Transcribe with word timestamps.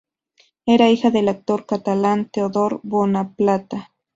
Era 0.65 0.89
hija 0.89 1.11
del 1.11 1.29
actor 1.29 1.67
catalán 1.67 2.27
Teodor 2.31 2.79
Bonaplata. 2.81 3.91